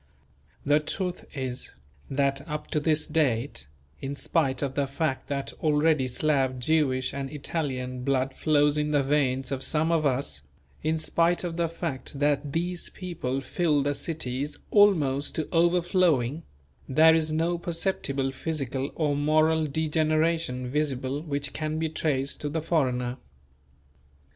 [0.65, 1.73] The truth is,
[2.09, 3.67] that up to this date,
[4.01, 9.03] in spite of the fact that already Slav, Jewish and Italian blood flows in the
[9.03, 10.41] veins of some of us:
[10.81, 16.41] in spite of the fact that these people fill the cities almost to overflowing,
[16.89, 22.63] there is no perceptible physical or moral degeneration visible which can be traced to the
[22.63, 23.17] foreigner.